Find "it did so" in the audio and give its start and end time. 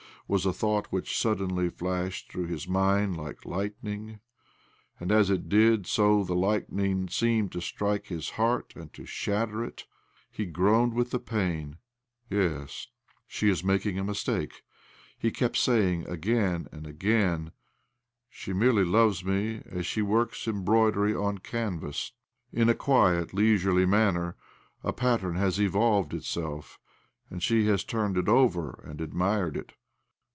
5.29-6.23